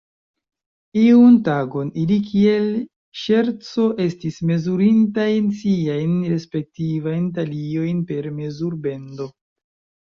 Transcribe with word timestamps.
Iun 1.01 1.35
tagon 1.49 1.91
ili 2.03 2.17
kiel 2.29 2.65
ŝerco 3.25 3.87
estis 4.07 4.41
mezurintaj 4.53 5.29
siajn 5.61 6.17
respektivajn 6.35 7.31
taliojn 7.39 8.05
per 8.13 8.33
mezurbendo. 8.43 9.35